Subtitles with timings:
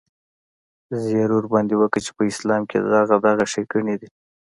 [1.03, 4.09] زيرى ورباندې وکه چې په اسلام کښې دغه دغه ښېګڼې دي.